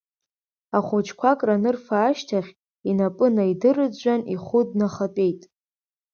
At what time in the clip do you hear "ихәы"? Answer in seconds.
4.33-4.59